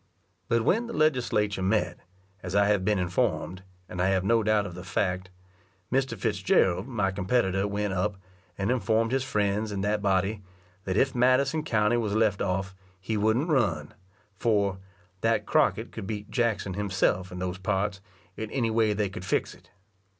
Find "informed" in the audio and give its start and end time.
2.97-3.61, 8.71-9.11